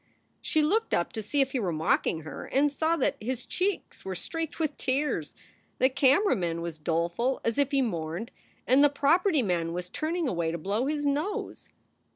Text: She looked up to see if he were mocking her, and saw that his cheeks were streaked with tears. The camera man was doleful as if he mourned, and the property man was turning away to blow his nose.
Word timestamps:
She 0.41 0.63
looked 0.63 0.95
up 0.95 1.13
to 1.13 1.21
see 1.21 1.41
if 1.41 1.51
he 1.51 1.59
were 1.59 1.71
mocking 1.71 2.21
her, 2.21 2.45
and 2.47 2.71
saw 2.71 2.95
that 2.95 3.17
his 3.21 3.45
cheeks 3.45 4.03
were 4.03 4.15
streaked 4.15 4.59
with 4.59 4.75
tears. 4.75 5.35
The 5.77 5.89
camera 5.89 6.35
man 6.35 6.63
was 6.63 6.79
doleful 6.79 7.39
as 7.45 7.59
if 7.59 7.69
he 7.69 7.83
mourned, 7.83 8.31
and 8.65 8.83
the 8.83 8.89
property 8.89 9.43
man 9.43 9.73
was 9.73 9.89
turning 9.89 10.27
away 10.27 10.49
to 10.51 10.57
blow 10.57 10.87
his 10.87 11.05
nose. 11.05 11.69